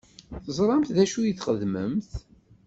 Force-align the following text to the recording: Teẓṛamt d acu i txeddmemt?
Teẓṛamt 0.43 0.93
d 0.95 0.97
acu 1.03 1.19
i 1.23 1.33
txeddmemt? 1.37 2.09